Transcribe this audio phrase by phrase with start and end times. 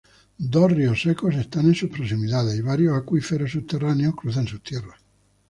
[0.53, 4.99] Dos ríos secos están en sus proximidades y varios acuíferos subterráneos cruzan sus tierras.